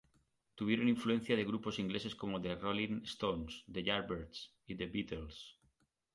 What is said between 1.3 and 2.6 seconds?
de grupos ingleses como The